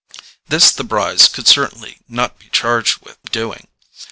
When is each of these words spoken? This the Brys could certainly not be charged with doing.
This 0.47 0.71
the 0.71 0.83
Brys 0.83 1.27
could 1.31 1.47
certainly 1.47 1.99
not 2.07 2.39
be 2.39 2.49
charged 2.49 3.05
with 3.05 3.21
doing. 3.31 3.67